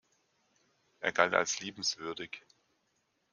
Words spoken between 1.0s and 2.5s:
Er galt als liebenswürdig.